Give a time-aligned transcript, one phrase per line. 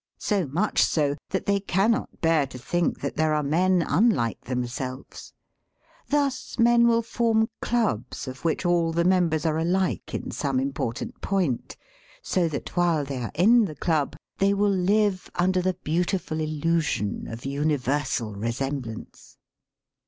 [0.17, 5.31] So much so that they cannot bear to think that there are men unlike themselves.
[6.09, 10.59] Thus men will form clubs of which all the mem bers are alike in some
[10.59, 11.77] important point,
[12.23, 17.27] so that while they are in the club they will live under the beautiful illusion
[17.27, 19.37] of universal resemblance.